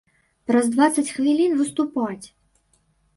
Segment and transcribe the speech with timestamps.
[0.51, 2.25] Праз дваццаць хвілін выступаць!